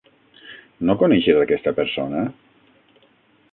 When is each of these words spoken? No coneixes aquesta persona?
No 0.89 0.95
coneixes 1.01 1.43
aquesta 1.43 1.73
persona? 1.81 2.25